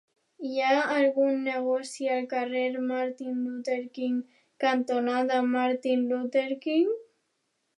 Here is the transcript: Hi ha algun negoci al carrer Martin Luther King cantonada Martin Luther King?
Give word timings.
Hi 0.51 0.61
ha 0.67 0.77
algun 0.93 1.35
negoci 1.47 2.07
al 2.13 2.25
carrer 2.31 2.63
Martin 2.93 3.37
Luther 3.43 3.77
King 3.99 4.17
cantonada 4.65 5.41
Martin 5.53 6.09
Luther 6.15 6.49
King? 6.69 6.91